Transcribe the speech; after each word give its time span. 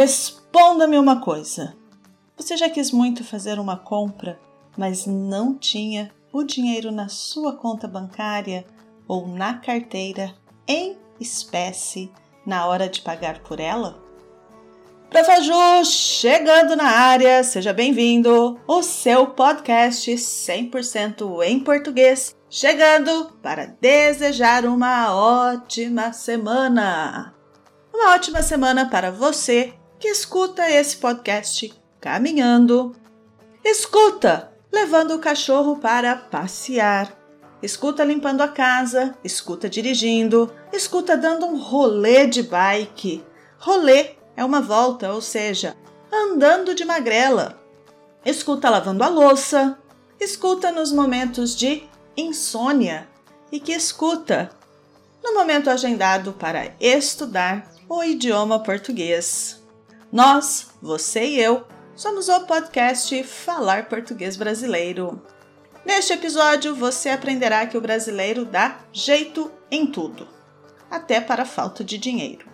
Responda-me 0.00 0.98
uma 0.98 1.20
coisa. 1.20 1.76
Você 2.34 2.56
já 2.56 2.70
quis 2.70 2.90
muito 2.90 3.22
fazer 3.22 3.58
uma 3.58 3.76
compra, 3.76 4.40
mas 4.74 5.04
não 5.04 5.54
tinha 5.54 6.10
o 6.32 6.42
dinheiro 6.42 6.90
na 6.90 7.08
sua 7.10 7.54
conta 7.54 7.86
bancária 7.86 8.64
ou 9.06 9.28
na 9.28 9.58
carteira 9.58 10.34
em 10.66 10.96
espécie 11.20 12.10
na 12.46 12.66
hora 12.66 12.88
de 12.88 13.02
pagar 13.02 13.40
por 13.40 13.60
ela? 13.60 14.02
Profaju 15.10 15.84
chegando 15.84 16.74
na 16.74 16.88
área, 16.88 17.44
seja 17.44 17.74
bem-vindo! 17.74 18.58
O 18.66 18.82
seu 18.82 19.26
podcast 19.26 20.10
100% 20.10 21.42
em 21.44 21.60
português, 21.60 22.34
chegando 22.48 23.36
para 23.42 23.66
desejar 23.66 24.64
uma 24.64 25.14
ótima 25.14 26.10
semana! 26.14 27.34
Uma 27.92 28.14
ótima 28.14 28.40
semana 28.40 28.88
para 28.88 29.10
você 29.10 29.74
que 30.00 30.08
escuta 30.08 30.68
esse 30.70 30.96
podcast 30.96 31.74
caminhando. 32.00 32.96
Escuta 33.62 34.50
levando 34.72 35.14
o 35.14 35.18
cachorro 35.18 35.76
para 35.76 36.16
passear. 36.16 37.14
Escuta 37.62 38.02
limpando 38.02 38.40
a 38.40 38.48
casa, 38.48 39.14
escuta 39.22 39.68
dirigindo, 39.68 40.50
escuta 40.72 41.18
dando 41.18 41.44
um 41.44 41.58
rolê 41.58 42.26
de 42.26 42.42
bike. 42.42 43.22
Rolê 43.58 44.12
é 44.34 44.42
uma 44.42 44.62
volta, 44.62 45.12
ou 45.12 45.20
seja, 45.20 45.76
andando 46.10 46.74
de 46.74 46.86
magrela. 46.86 47.60
Escuta 48.24 48.70
lavando 48.70 49.04
a 49.04 49.08
louça, 49.08 49.78
escuta 50.18 50.72
nos 50.72 50.90
momentos 50.90 51.54
de 51.54 51.82
insônia 52.16 53.06
e 53.52 53.60
que 53.60 53.72
escuta 53.72 54.50
no 55.22 55.34
momento 55.34 55.68
agendado 55.68 56.32
para 56.32 56.74
estudar 56.80 57.70
o 57.86 58.02
idioma 58.02 58.62
português. 58.62 59.59
Nós, 60.12 60.70
você 60.82 61.24
e 61.24 61.40
eu, 61.40 61.64
somos 61.94 62.28
o 62.28 62.40
podcast 62.40 63.22
Falar 63.22 63.88
Português 63.88 64.36
Brasileiro. 64.36 65.22
Neste 65.86 66.12
episódio, 66.12 66.74
você 66.74 67.10
aprenderá 67.10 67.64
que 67.64 67.78
o 67.78 67.80
brasileiro 67.80 68.44
dá 68.44 68.80
jeito 68.92 69.52
em 69.70 69.86
tudo, 69.86 70.26
até 70.90 71.20
para 71.20 71.44
falta 71.44 71.84
de 71.84 71.96
dinheiro. 71.96 72.44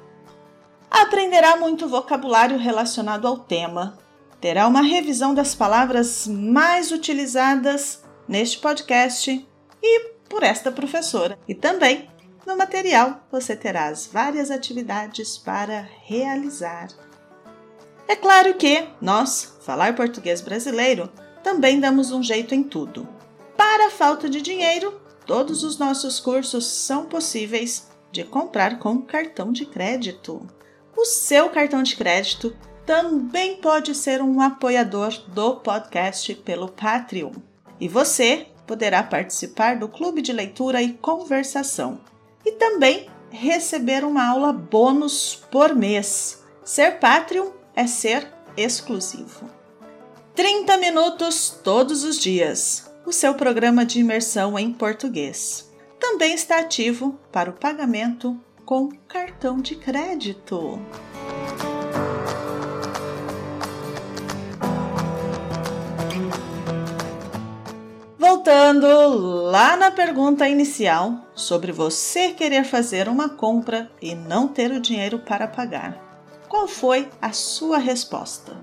Aprenderá 0.90 1.56
muito 1.56 1.88
vocabulário 1.88 2.58
relacionado 2.58 3.26
ao 3.26 3.38
tema, 3.38 3.98
terá 4.38 4.66
uma 4.66 4.82
revisão 4.82 5.32
das 5.32 5.54
palavras 5.54 6.28
mais 6.28 6.92
utilizadas 6.92 8.04
neste 8.28 8.58
podcast 8.58 9.48
e 9.82 10.00
por 10.28 10.42
esta 10.42 10.70
professora, 10.70 11.38
e 11.48 11.54
também 11.54 12.06
no 12.46 12.54
material 12.54 13.26
você 13.32 13.56
terá 13.56 13.86
as 13.86 14.06
várias 14.06 14.50
atividades 14.50 15.38
para 15.38 15.88
realizar. 16.04 17.05
É 18.08 18.14
claro 18.14 18.54
que 18.54 18.86
nós, 19.00 19.56
falar 19.62 19.94
português 19.96 20.40
brasileiro, 20.40 21.10
também 21.42 21.80
damos 21.80 22.12
um 22.12 22.22
jeito 22.22 22.54
em 22.54 22.62
tudo. 22.62 23.08
Para 23.56 23.86
a 23.86 23.90
falta 23.90 24.28
de 24.28 24.40
dinheiro, 24.40 25.00
todos 25.26 25.64
os 25.64 25.78
nossos 25.78 26.20
cursos 26.20 26.66
são 26.66 27.06
possíveis 27.06 27.88
de 28.12 28.22
comprar 28.22 28.78
com 28.78 29.02
cartão 29.02 29.52
de 29.52 29.66
crédito. 29.66 30.46
O 30.96 31.04
seu 31.04 31.50
cartão 31.50 31.82
de 31.82 31.96
crédito 31.96 32.56
também 32.84 33.56
pode 33.56 33.94
ser 33.94 34.22
um 34.22 34.40
apoiador 34.40 35.12
do 35.28 35.56
podcast 35.56 36.32
pelo 36.36 36.68
Patreon. 36.68 37.32
E 37.80 37.88
você 37.88 38.46
poderá 38.66 39.02
participar 39.02 39.76
do 39.76 39.88
clube 39.88 40.22
de 40.22 40.32
leitura 40.32 40.80
e 40.80 40.92
conversação 40.92 42.00
e 42.44 42.52
também 42.52 43.10
receber 43.30 44.04
uma 44.04 44.26
aula 44.26 44.52
bônus 44.52 45.42
por 45.50 45.74
mês. 45.74 46.44
Ser 46.64 46.98
Patreon 46.98 47.50
é 47.76 47.86
ser 47.86 48.26
exclusivo. 48.56 49.48
30 50.34 50.78
minutos 50.78 51.60
todos 51.62 52.02
os 52.02 52.18
dias. 52.18 52.90
O 53.04 53.12
seu 53.12 53.34
programa 53.34 53.84
de 53.84 54.00
imersão 54.00 54.58
em 54.58 54.72
português. 54.72 55.70
Também 56.00 56.34
está 56.34 56.58
ativo 56.58 57.18
para 57.30 57.50
o 57.50 57.52
pagamento 57.52 58.38
com 58.64 58.88
cartão 59.06 59.60
de 59.60 59.76
crédito. 59.76 60.80
Voltando 68.18 68.86
lá 69.50 69.76
na 69.76 69.90
pergunta 69.90 70.48
inicial 70.48 71.14
sobre 71.34 71.70
você 71.72 72.30
querer 72.30 72.64
fazer 72.64 73.08
uma 73.08 73.28
compra 73.28 73.90
e 74.02 74.14
não 74.14 74.48
ter 74.48 74.72
o 74.72 74.80
dinheiro 74.80 75.20
para 75.20 75.46
pagar. 75.46 76.05
Qual 76.48 76.68
foi 76.68 77.08
a 77.20 77.32
sua 77.32 77.78
resposta? 77.78 78.56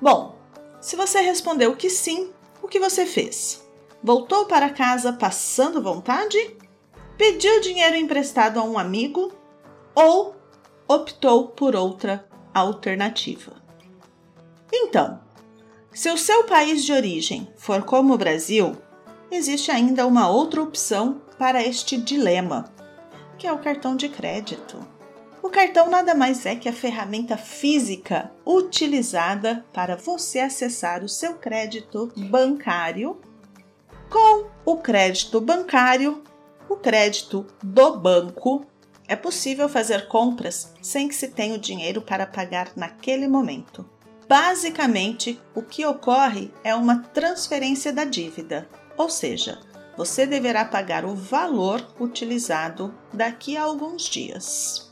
Bom, 0.00 0.38
se 0.80 0.96
você 0.96 1.20
respondeu 1.20 1.76
que 1.76 1.90
sim, 1.90 2.32
o 2.62 2.68
que 2.68 2.80
você 2.80 3.04
fez? 3.04 3.62
Voltou 4.02 4.46
para 4.46 4.70
casa 4.70 5.12
passando 5.12 5.82
vontade? 5.82 6.56
Pediu 7.18 7.60
dinheiro 7.60 7.96
emprestado 7.96 8.58
a 8.58 8.64
um 8.64 8.78
amigo? 8.78 9.32
Ou 9.94 10.34
optou 10.88 11.48
por 11.48 11.76
outra 11.76 12.26
alternativa? 12.54 13.52
Então, 14.72 15.20
se 15.92 16.10
o 16.10 16.16
seu 16.16 16.44
país 16.44 16.84
de 16.84 16.92
origem 16.92 17.52
for 17.56 17.82
como 17.82 18.14
o 18.14 18.18
Brasil, 18.18 18.76
existe 19.30 19.70
ainda 19.70 20.06
uma 20.06 20.30
outra 20.30 20.62
opção 20.62 21.20
para 21.38 21.62
este 21.62 21.96
dilema, 21.96 22.72
que 23.36 23.46
é 23.46 23.52
o 23.52 23.58
cartão 23.58 23.96
de 23.96 24.08
crédito. 24.08 24.78
O 25.42 25.48
cartão 25.48 25.88
nada 25.88 26.14
mais 26.14 26.44
é 26.44 26.54
que 26.54 26.68
a 26.68 26.72
ferramenta 26.72 27.36
física 27.36 28.30
utilizada 28.44 29.64
para 29.72 29.96
você 29.96 30.38
acessar 30.40 31.02
o 31.02 31.08
seu 31.08 31.34
crédito 31.34 32.12
bancário. 32.14 33.18
Com 34.10 34.46
o 34.66 34.76
crédito 34.76 35.40
bancário, 35.40 36.22
o 36.68 36.76
crédito 36.76 37.46
do 37.62 37.96
banco, 37.96 38.66
é 39.08 39.16
possível 39.16 39.68
fazer 39.68 40.08
compras 40.08 40.74
sem 40.82 41.08
que 41.08 41.14
se 41.14 41.28
tenha 41.28 41.54
o 41.54 41.58
dinheiro 41.58 42.02
para 42.02 42.26
pagar 42.26 42.72
naquele 42.76 43.26
momento. 43.26 43.88
Basicamente, 44.28 45.40
o 45.54 45.62
que 45.62 45.84
ocorre 45.84 46.52
é 46.62 46.74
uma 46.74 46.98
transferência 46.98 47.92
da 47.92 48.04
dívida, 48.04 48.68
ou 48.96 49.08
seja, 49.08 49.58
você 49.96 50.26
deverá 50.26 50.64
pagar 50.64 51.04
o 51.04 51.14
valor 51.14 51.84
utilizado 51.98 52.94
daqui 53.12 53.56
a 53.56 53.62
alguns 53.62 54.04
dias. 54.04 54.89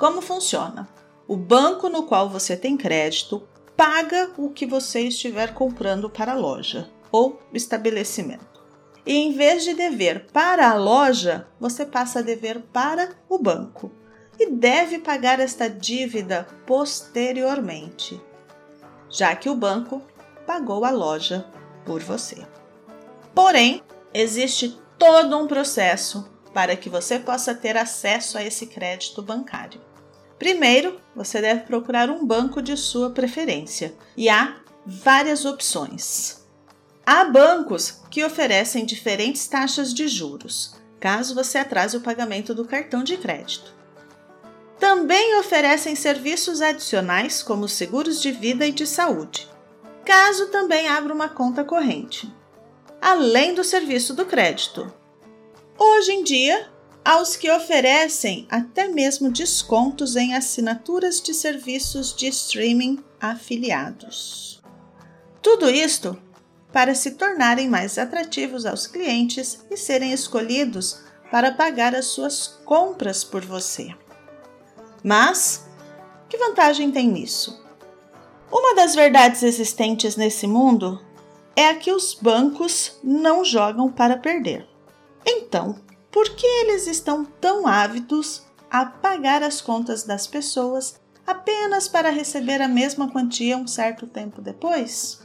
Como 0.00 0.22
funciona? 0.22 0.88
O 1.28 1.36
banco 1.36 1.90
no 1.90 2.04
qual 2.04 2.26
você 2.26 2.56
tem 2.56 2.74
crédito 2.74 3.46
paga 3.76 4.30
o 4.38 4.48
que 4.48 4.64
você 4.64 5.02
estiver 5.02 5.52
comprando 5.52 6.08
para 6.08 6.32
a 6.32 6.36
loja 6.36 6.88
ou 7.12 7.38
estabelecimento. 7.52 8.64
E 9.04 9.12
em 9.12 9.34
vez 9.34 9.62
de 9.62 9.74
dever 9.74 10.28
para 10.32 10.70
a 10.70 10.74
loja, 10.74 11.46
você 11.60 11.84
passa 11.84 12.20
a 12.20 12.22
dever 12.22 12.62
para 12.72 13.10
o 13.28 13.38
banco 13.38 13.92
e 14.38 14.50
deve 14.50 15.00
pagar 15.00 15.38
esta 15.38 15.68
dívida 15.68 16.46
posteriormente, 16.64 18.18
já 19.10 19.36
que 19.36 19.50
o 19.50 19.54
banco 19.54 20.00
pagou 20.46 20.86
a 20.86 20.90
loja 20.90 21.44
por 21.84 22.00
você. 22.00 22.38
Porém, 23.34 23.82
existe 24.14 24.80
todo 24.98 25.36
um 25.36 25.46
processo 25.46 26.26
para 26.54 26.74
que 26.74 26.88
você 26.88 27.18
possa 27.18 27.54
ter 27.54 27.76
acesso 27.76 28.38
a 28.38 28.42
esse 28.42 28.66
crédito 28.66 29.20
bancário. 29.20 29.89
Primeiro, 30.40 31.00
você 31.14 31.40
deve 31.40 31.60
procurar 31.60 32.10
um 32.10 32.26
banco 32.26 32.60
de 32.60 32.76
sua 32.76 33.10
preferência 33.10 33.94
e 34.16 34.28
há 34.28 34.56
várias 34.84 35.44
opções. 35.44 36.44
Há 37.06 37.24
bancos 37.24 38.00
que 38.10 38.24
oferecem 38.24 38.84
diferentes 38.84 39.46
taxas 39.46 39.94
de 39.94 40.08
juros, 40.08 40.74
caso 40.98 41.32
você 41.32 41.58
atrase 41.58 41.96
o 41.96 42.00
pagamento 42.00 42.52
do 42.52 42.64
cartão 42.64 43.04
de 43.04 43.16
crédito. 43.16 43.72
Também 44.80 45.38
oferecem 45.38 45.94
serviços 45.94 46.60
adicionais 46.60 47.40
como 47.40 47.68
seguros 47.68 48.20
de 48.20 48.32
vida 48.32 48.66
e 48.66 48.72
de 48.72 48.84
saúde, 48.84 49.48
caso 50.04 50.48
também 50.48 50.88
abra 50.88 51.14
uma 51.14 51.28
conta 51.28 51.62
corrente 51.62 52.28
além 53.00 53.54
do 53.54 53.64
serviço 53.64 54.14
do 54.14 54.26
crédito. 54.26 54.92
Hoje 55.78 56.12
em 56.12 56.22
dia, 56.22 56.68
há 57.04 57.20
os 57.20 57.36
que 57.36 57.50
oferecem 57.50 58.46
até 58.50 58.88
mesmo 58.88 59.30
descontos 59.30 60.16
em 60.16 60.34
assinaturas 60.34 61.20
de 61.20 61.34
serviços 61.34 62.14
de 62.14 62.28
streaming 62.28 63.02
afiliados. 63.20 64.62
Tudo 65.42 65.70
isto 65.70 66.20
para 66.72 66.94
se 66.94 67.12
tornarem 67.12 67.68
mais 67.68 67.98
atrativos 67.98 68.64
aos 68.64 68.86
clientes 68.86 69.64
e 69.70 69.76
serem 69.76 70.12
escolhidos 70.12 71.00
para 71.30 71.52
pagar 71.52 71.94
as 71.94 72.06
suas 72.06 72.46
compras 72.64 73.24
por 73.24 73.44
você. 73.44 73.94
Mas, 75.02 75.66
que 76.28 76.36
vantagem 76.36 76.90
tem 76.90 77.08
nisso? 77.08 77.60
Uma 78.52 78.74
das 78.74 78.94
verdades 78.94 79.42
existentes 79.42 80.16
nesse 80.16 80.46
mundo 80.46 81.00
é 81.56 81.68
a 81.68 81.74
que 81.74 81.92
os 81.92 82.14
bancos 82.14 82.98
não 83.02 83.44
jogam 83.44 83.90
para 83.90 84.16
perder. 84.16 84.68
Então, 85.24 85.78
por 86.10 86.28
que 86.30 86.46
eles 86.46 86.86
estão 86.86 87.24
tão 87.24 87.66
ávidos 87.66 88.42
a 88.70 88.84
pagar 88.86 89.42
as 89.42 89.60
contas 89.60 90.02
das 90.02 90.26
pessoas 90.26 91.00
apenas 91.26 91.88
para 91.88 92.10
receber 92.10 92.60
a 92.60 92.68
mesma 92.68 93.10
quantia 93.10 93.56
um 93.56 93.66
certo 93.66 94.06
tempo 94.06 94.40
depois? 94.42 95.20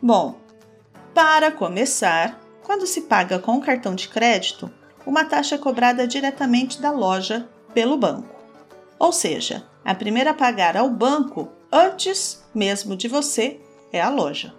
Bom, 0.00 0.38
para 1.14 1.50
começar, 1.50 2.40
quando 2.62 2.86
se 2.86 3.02
paga 3.02 3.38
com 3.38 3.60
cartão 3.60 3.94
de 3.94 4.08
crédito, 4.08 4.70
uma 5.06 5.24
taxa 5.24 5.54
é 5.54 5.58
cobrada 5.58 6.06
diretamente 6.06 6.80
da 6.80 6.90
loja 6.90 7.48
pelo 7.72 7.96
banco. 7.96 8.34
Ou 8.98 9.12
seja, 9.12 9.66
a 9.84 9.94
primeira 9.94 10.30
a 10.30 10.34
pagar 10.34 10.76
ao 10.76 10.88
banco, 10.88 11.50
antes 11.70 12.42
mesmo 12.54 12.96
de 12.96 13.08
você, 13.08 13.60
é 13.92 14.00
a 14.00 14.08
loja. 14.08 14.54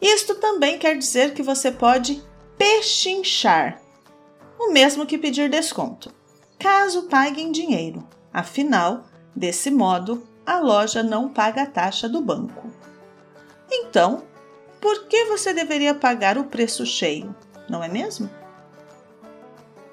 Isto 0.00 0.34
também 0.36 0.78
quer 0.78 0.96
dizer 0.96 1.32
que 1.32 1.42
você 1.42 1.70
pode 1.70 2.22
pechinchar, 2.58 3.81
o 4.62 4.72
mesmo 4.72 5.04
que 5.04 5.18
pedir 5.18 5.50
desconto, 5.50 6.12
caso 6.58 7.04
pague 7.04 7.42
em 7.42 7.50
dinheiro. 7.50 8.06
Afinal, 8.32 9.04
desse 9.34 9.70
modo, 9.70 10.26
a 10.46 10.58
loja 10.58 11.02
não 11.02 11.28
paga 11.28 11.62
a 11.62 11.66
taxa 11.66 12.08
do 12.08 12.20
banco. 12.20 12.70
Então, 13.70 14.22
por 14.80 15.06
que 15.06 15.24
você 15.24 15.52
deveria 15.52 15.94
pagar 15.94 16.38
o 16.38 16.44
preço 16.44 16.86
cheio, 16.86 17.34
não 17.68 17.82
é 17.82 17.88
mesmo? 17.88 18.30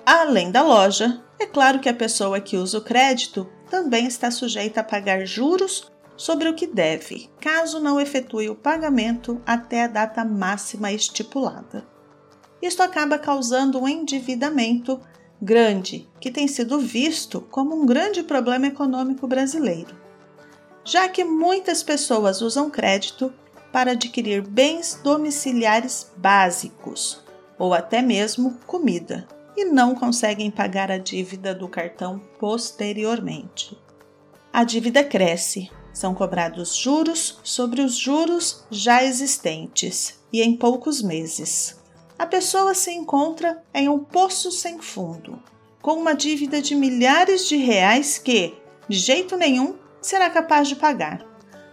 Além 0.06 0.52
da 0.52 0.62
loja, 0.62 1.22
é 1.40 1.46
claro 1.46 1.80
que 1.80 1.90
a 1.90 1.94
pessoa 1.94 2.40
que 2.40 2.58
usa 2.58 2.78
o 2.78 2.84
crédito 2.84 3.50
também 3.70 4.06
está 4.06 4.30
sujeita 4.32 4.82
a 4.82 4.84
pagar 4.84 5.26
juros 5.26 5.92
sobre 6.16 6.50
o 6.50 6.54
que 6.54 6.68
deve, 6.68 7.30
caso 7.40 7.80
não 7.80 8.00
efetue 8.00 8.50
o 8.50 8.56
pagamento 8.56 9.42
até 9.46 9.84
a 9.84 9.88
data 9.88 10.26
máxima 10.26 10.92
estipulada. 10.92 11.88
Isto 12.62 12.84
acaba 12.84 13.18
causando 13.18 13.80
um 13.80 13.88
endividamento 13.88 15.00
grande, 15.42 16.08
que 16.20 16.30
tem 16.30 16.48
sido 16.48 16.80
visto 16.80 17.42
como 17.42 17.76
um 17.76 17.86
grande 17.86 18.24
problema 18.24 18.68
econômico 18.68 19.26
brasileiro, 19.28 19.96
já 20.84 21.08
que 21.08 21.24
muitas 21.24 21.82
pessoas 21.82 22.42
usam 22.42 22.70
crédito 22.70 23.34
para 23.72 23.92
adquirir 23.92 24.42
bens 24.42 25.00
domiciliares 25.04 26.12
básicos 26.18 27.24
ou 27.58 27.74
até 27.74 28.02
mesmo 28.02 28.58
comida 28.66 29.28
e 29.56 29.66
não 29.66 29.94
conseguem 29.94 30.50
pagar 30.50 30.92
a 30.92 30.98
dívida 30.98 31.54
do 31.54 31.68
cartão 31.68 32.22
posteriormente. 32.40 33.78
A 34.52 34.64
dívida 34.64 35.04
cresce, 35.04 35.70
são 35.94 36.14
cobrados 36.16 36.76
juros 36.76 37.40
sobre 37.44 37.82
os 37.82 37.96
juros 37.96 38.66
já 38.72 39.04
existentes 39.04 40.20
e 40.32 40.42
em 40.42 40.56
poucos 40.56 41.02
meses. 41.02 41.79
A 42.20 42.28
pessoa 42.28 42.76
se 42.76 42.92
encontra 42.92 43.64
em 43.74 43.90
um 43.90 43.98
poço 43.98 44.52
sem 44.52 44.78
fundo, 44.80 45.42
com 45.82 45.94
uma 45.94 46.14
dívida 46.14 46.62
de 46.62 46.76
milhares 46.76 47.48
de 47.48 47.56
reais 47.56 48.20
que, 48.20 48.54
de 48.88 49.00
jeito 49.00 49.36
nenhum, 49.36 49.76
será 50.02 50.30
capaz 50.30 50.68
de 50.68 50.76
pagar 50.76 51.28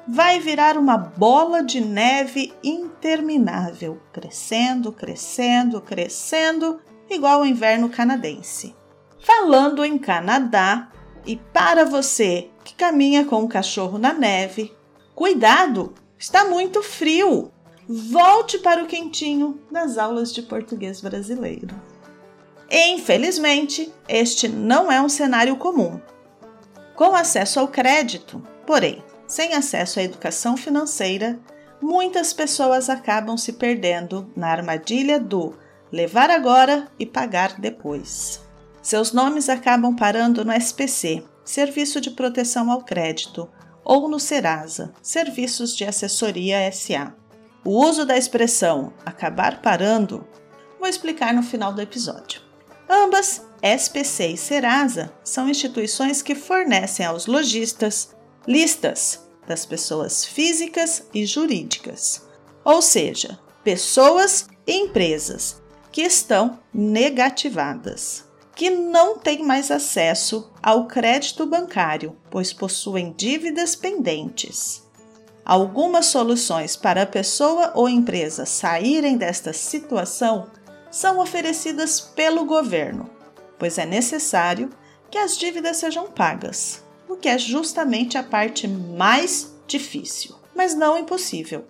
vai 0.06 0.38
virar 0.38 0.78
uma 0.78 0.96
bola 0.96 1.64
de 1.64 1.81
neve 1.81 2.54
interminável, 2.62 4.00
crescendo, 4.12 4.93
crescendo, 4.93 5.81
crescendo, 5.81 6.81
igual 7.10 7.40
ao 7.40 7.46
inverno 7.46 7.88
canadense. 7.88 8.75
Falando 9.19 9.84
em 9.84 9.99
Canadá, 9.99 10.88
e 11.26 11.34
para 11.37 11.84
você 11.84 12.50
que 12.62 12.75
caminha 12.75 13.25
com 13.25 13.42
um 13.42 13.49
cachorro 13.49 13.99
na 13.99 14.12
neve, 14.12 14.72
cuidado, 15.14 15.92
está 16.16 16.44
muito 16.44 16.82
frio. 16.82 17.50
Volte 17.88 18.58
para 18.58 18.82
o 18.82 18.86
quentinho 18.86 19.60
nas 19.70 19.96
aulas 19.96 20.32
de 20.32 20.42
português 20.42 21.00
brasileiro. 21.00 21.74
Infelizmente, 22.68 23.92
este 24.08 24.48
não 24.48 24.90
é 24.90 25.00
um 25.00 25.08
cenário 25.08 25.56
comum. 25.56 26.00
Com 26.96 27.14
acesso 27.14 27.60
ao 27.60 27.68
crédito, 27.68 28.42
porém, 28.66 29.04
sem 29.28 29.54
acesso 29.54 30.00
à 30.00 30.02
educação 30.02 30.56
financeira, 30.56 31.38
muitas 31.80 32.32
pessoas 32.32 32.90
acabam 32.90 33.36
se 33.36 33.52
perdendo 33.52 34.28
na 34.34 34.48
armadilha 34.48 35.20
do 35.20 35.54
levar 35.92 36.28
agora 36.28 36.88
e 36.98 37.06
pagar 37.06 37.60
depois. 37.60 38.40
Seus 38.82 39.12
nomes 39.12 39.48
acabam 39.48 39.94
parando 39.94 40.44
no 40.44 40.52
SPC, 40.52 41.22
Serviço 41.44 42.00
de 42.00 42.10
Proteção 42.10 42.70
ao 42.70 42.82
Crédito, 42.82 43.48
ou 43.84 44.08
no 44.08 44.18
Serasa, 44.18 44.92
Serviços 45.00 45.76
de 45.76 45.84
Assessoria 45.84 46.70
SA. 46.72 47.14
O 47.66 47.84
uso 47.84 48.06
da 48.06 48.16
expressão 48.16 48.92
acabar 49.04 49.60
parando 49.60 50.24
vou 50.78 50.88
explicar 50.88 51.34
no 51.34 51.42
final 51.42 51.72
do 51.72 51.82
episódio. 51.82 52.40
Ambas, 52.88 53.42
SPC 53.60 54.28
e 54.28 54.36
Serasa, 54.36 55.12
são 55.24 55.48
instituições 55.48 56.22
que 56.22 56.36
fornecem 56.36 57.04
aos 57.04 57.26
lojistas, 57.26 58.14
listas 58.46 59.28
das 59.48 59.66
pessoas 59.66 60.24
físicas 60.24 61.08
e 61.12 61.26
jurídicas, 61.26 62.24
ou 62.64 62.80
seja, 62.80 63.36
pessoas 63.64 64.46
e 64.64 64.72
empresas 64.72 65.60
que 65.90 66.02
estão 66.02 66.60
negativadas, 66.72 68.26
que 68.54 68.70
não 68.70 69.18
têm 69.18 69.42
mais 69.42 69.72
acesso 69.72 70.52
ao 70.62 70.86
crédito 70.86 71.44
bancário, 71.44 72.16
pois 72.30 72.52
possuem 72.52 73.12
dívidas 73.12 73.74
pendentes. 73.74 74.85
Algumas 75.46 76.06
soluções 76.06 76.75
para 76.75 77.02
a 77.02 77.06
pessoa 77.06 77.70
ou 77.75 77.88
empresa 77.88 78.44
saírem 78.44 79.16
desta 79.16 79.52
situação 79.52 80.48
são 80.90 81.20
oferecidas 81.20 82.00
pelo 82.00 82.44
governo, 82.44 83.08
pois 83.56 83.78
é 83.78 83.87
necessário 83.87 84.69
que 85.08 85.16
as 85.16 85.38
dívidas 85.38 85.76
sejam 85.76 86.10
pagas 86.10 86.84
o 87.08 87.16
que 87.16 87.28
é 87.28 87.38
justamente 87.38 88.19
a 88.19 88.22
parte 88.22 88.66
mais 88.66 89.54
difícil, 89.66 90.34
mas 90.54 90.75
não 90.75 90.98
impossível. 90.98 91.64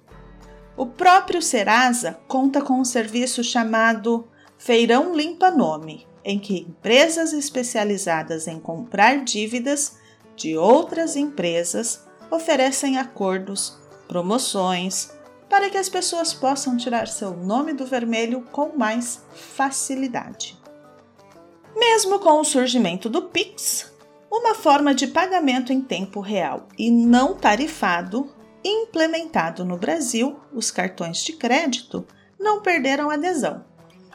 O 0.77 0.87
próprio 0.87 1.41
Serasa 1.41 2.19
conta 2.27 2.61
com 2.61 2.75
um 2.81 2.85
serviço 2.85 3.43
chamado 3.43 4.27
Feirão 4.59 5.15
Limpa 5.15 5.51
Nome, 5.51 6.07
em 6.25 6.39
que 6.39 6.59
empresas 6.59 7.33
especializadas 7.33 8.47
em 8.47 8.59
comprar 8.59 9.25
dívidas 9.25 9.97
de 10.35 10.57
outras 10.57 11.17
empresas 11.17 12.06
oferecem 12.31 12.99
acordos, 12.99 13.79
promoções, 14.09 15.11
para 15.49 15.71
que 15.71 15.79
as 15.79 15.89
pessoas 15.89 16.35
possam 16.35 16.77
tirar 16.77 17.07
seu 17.07 17.37
nome 17.37 17.73
do 17.73 17.87
vermelho 17.87 18.43
com 18.53 18.77
mais 18.77 19.23
facilidade. 19.33 20.59
Mesmo 21.75 22.19
com 22.19 22.41
o 22.41 22.45
surgimento 22.45 23.09
do 23.09 23.23
Pix, 23.23 23.93
uma 24.31 24.55
forma 24.55 24.95
de 24.95 25.07
pagamento 25.07 25.73
em 25.73 25.81
tempo 25.81 26.21
real 26.21 26.67
e 26.79 26.91
não 26.91 27.35
tarifado, 27.35 28.35
implementado 28.65 29.65
no 29.65 29.77
Brasil, 29.77 30.37
os 30.53 30.71
cartões 30.71 31.19
de 31.19 31.35
crédito 31.35 32.07
não 32.39 32.61
perderam 32.61 33.11
adesão. 33.11 33.65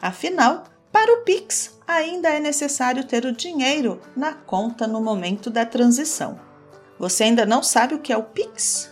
Afinal, 0.00 0.64
para 0.92 1.12
o 1.14 1.22
Pix, 1.22 1.78
ainda 1.86 2.28
é 2.28 2.38
necessário 2.38 3.04
ter 3.04 3.24
o 3.24 3.32
dinheiro 3.32 4.00
na 4.14 4.34
conta 4.34 4.86
no 4.86 5.00
momento 5.00 5.48
da 5.48 5.64
transição. 5.64 6.38
Você 6.98 7.24
ainda 7.24 7.44
não 7.44 7.62
sabe 7.62 7.94
o 7.94 7.98
que 7.98 8.12
é 8.12 8.16
o 8.16 8.22
Pix? 8.22 8.90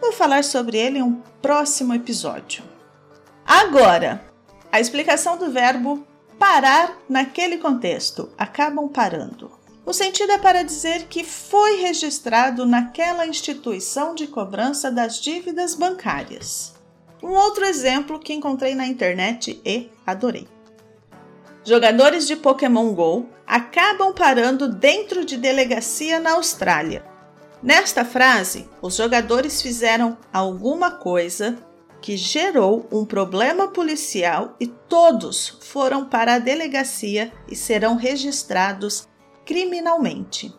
Vou 0.00 0.12
falar 0.12 0.44
sobre 0.44 0.78
ele 0.78 0.98
em 0.98 1.02
um 1.02 1.20
próximo 1.42 1.94
episódio. 1.94 2.62
Agora, 3.44 4.24
a 4.70 4.80
explicação 4.80 5.36
do 5.36 5.50
verbo 5.50 6.06
parar 6.38 6.96
naquele 7.06 7.58
contexto. 7.58 8.30
Acabam 8.38 8.88
parando. 8.88 9.50
O 9.84 9.92
sentido 9.92 10.32
é 10.32 10.38
para 10.38 10.62
dizer 10.62 11.06
que 11.08 11.22
foi 11.22 11.76
registrado 11.76 12.64
naquela 12.64 13.26
instituição 13.26 14.14
de 14.14 14.26
cobrança 14.26 14.90
das 14.90 15.20
dívidas 15.20 15.74
bancárias. 15.74 16.74
Um 17.22 17.32
outro 17.32 17.64
exemplo 17.64 18.18
que 18.18 18.32
encontrei 18.32 18.74
na 18.74 18.86
internet 18.86 19.60
e 19.64 19.90
adorei. 20.06 20.48
Jogadores 21.64 22.26
de 22.26 22.36
Pokémon 22.36 22.94
Go 22.94 23.26
acabam 23.46 24.14
parando 24.14 24.66
dentro 24.66 25.24
de 25.24 25.36
delegacia 25.36 26.18
na 26.18 26.32
Austrália. 26.32 27.04
Nesta 27.62 28.04
frase, 28.04 28.68
os 28.80 28.96
jogadores 28.96 29.60
fizeram 29.60 30.16
alguma 30.32 30.92
coisa 30.92 31.58
que 32.00 32.16
gerou 32.16 32.88
um 32.90 33.04
problema 33.04 33.68
policial 33.68 34.56
e 34.58 34.66
todos 34.66 35.58
foram 35.60 36.06
para 36.06 36.34
a 36.34 36.38
delegacia 36.38 37.30
e 37.46 37.54
serão 37.54 37.96
registrados 37.96 39.06
criminalmente. 39.44 40.54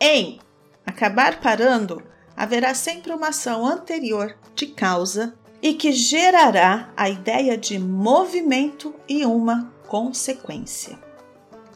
Em 0.00 0.40
acabar 0.86 1.40
parando, 1.40 2.02
haverá 2.34 2.72
sempre 2.72 3.12
uma 3.12 3.28
ação 3.28 3.66
anterior 3.66 4.34
de 4.54 4.68
causa 4.68 5.34
e 5.60 5.74
que 5.74 5.92
gerará 5.92 6.90
a 6.96 7.10
ideia 7.10 7.58
de 7.58 7.78
movimento 7.78 8.94
e 9.06 9.26
uma 9.26 9.70
consequência. 9.86 10.98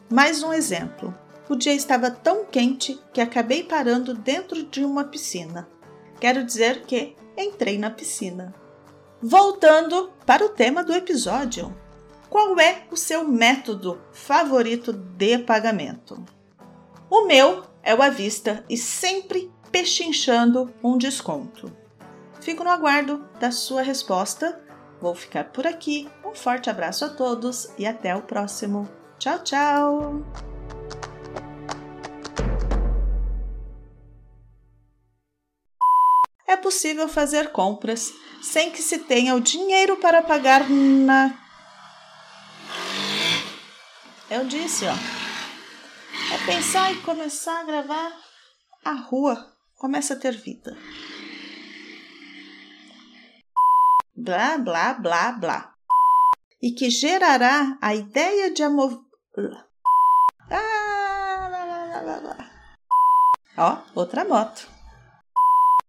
Mais 0.09 0.41
um 0.41 0.51
exemplo. 0.51 1.15
O 1.49 1.55
dia 1.55 1.73
estava 1.73 2.11
tão 2.11 2.45
quente 2.45 2.99
que 3.13 3.21
acabei 3.21 3.63
parando 3.63 4.13
dentro 4.13 4.63
de 4.63 4.83
uma 4.83 5.05
piscina. 5.05 5.67
Quero 6.19 6.43
dizer 6.43 6.83
que 6.85 7.15
entrei 7.37 7.77
na 7.77 7.89
piscina. 7.89 8.53
Voltando 9.21 10.11
para 10.25 10.45
o 10.45 10.49
tema 10.49 10.83
do 10.83 10.93
episódio. 10.93 11.75
Qual 12.29 12.59
é 12.59 12.83
o 12.91 12.97
seu 12.97 13.23
método 13.27 14.01
favorito 14.11 14.91
de 14.91 15.37
pagamento? 15.37 16.23
O 17.09 17.25
meu 17.25 17.63
é 17.81 17.95
o 17.95 18.01
à 18.01 18.09
vista 18.09 18.65
e 18.69 18.77
sempre 18.77 19.49
pechinchando 19.71 20.73
um 20.83 20.97
desconto. 20.97 21.71
Fico 22.41 22.63
no 22.63 22.69
aguardo 22.69 23.25
da 23.39 23.51
sua 23.51 23.81
resposta. 23.81 24.61
Vou 25.01 25.15
ficar 25.15 25.45
por 25.45 25.65
aqui. 25.65 26.09
Um 26.25 26.35
forte 26.35 26.69
abraço 26.69 27.05
a 27.05 27.09
todos 27.09 27.69
e 27.77 27.85
até 27.85 28.15
o 28.15 28.21
próximo. 28.21 28.89
Tchau, 29.17 29.39
tchau! 29.39 30.56
Possível 36.67 37.07
fazer 37.07 37.53
compras 37.53 38.13
sem 38.41 38.69
que 38.71 38.81
se 38.81 38.99
tenha 38.99 39.33
o 39.33 39.39
dinheiro 39.39 39.95
para 39.97 40.21
pagar 40.21 40.69
na. 40.69 41.33
Eu 44.29 44.45
disse, 44.45 44.83
ó. 44.85 44.93
É 46.33 46.45
pensar 46.45 46.91
e 46.91 47.01
começar 47.03 47.61
a 47.61 47.63
gravar. 47.63 48.11
A 48.83 48.91
rua 48.91 49.55
começa 49.77 50.13
a 50.13 50.17
ter 50.17 50.35
vida. 50.35 50.77
Blá, 54.13 54.57
blá, 54.57 54.93
blá, 54.93 55.31
blá. 55.31 55.73
E 56.61 56.71
que 56.71 56.89
gerará 56.89 57.77
a 57.81 57.95
ideia 57.95 58.51
de 58.51 58.61
amor. 58.61 59.05
Ah, 60.51 61.47
lá, 61.49 61.63
lá, 61.63 62.01
lá, 62.01 62.19
lá. 62.19 62.51
Ó, 63.57 63.99
outra 64.01 64.25
moto. 64.25 64.76